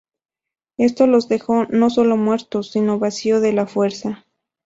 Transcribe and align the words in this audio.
Esto 0.79 1.05
los 1.05 1.29
dejó 1.29 1.65
no 1.65 1.91
sólo 1.91 2.17
muertos, 2.17 2.71
sino 2.71 2.97
vacío 2.97 3.39
de 3.39 3.53
la 3.53 3.67
Fuerza. 3.67 4.25